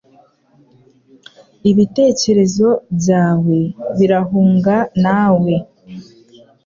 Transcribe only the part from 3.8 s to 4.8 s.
birahunga